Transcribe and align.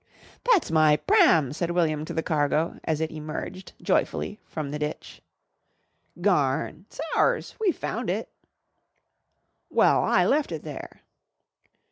"That's 0.51 0.71
my 0.71 0.97
pram!" 0.97 1.53
said 1.53 1.69
William 1.69 2.05
to 2.05 2.13
the 2.15 2.23
cargo, 2.23 2.79
as 2.85 3.01
it 3.01 3.11
emerged, 3.11 3.73
joyfully, 3.83 4.39
from 4.47 4.71
the 4.71 4.79
ditch. 4.79 5.21
"Garn! 6.19 6.87
S'ours! 6.89 7.53
We 7.59 7.71
found 7.71 8.09
it." 8.09 8.27
"Well, 9.69 10.03
I 10.03 10.25
left 10.25 10.51
it 10.51 10.63
there." 10.63 11.01